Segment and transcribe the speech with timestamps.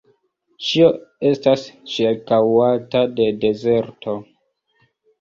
[0.67, 0.87] Ĉio
[1.33, 1.67] estas
[1.97, 4.21] ĉirkaŭata de dezerto.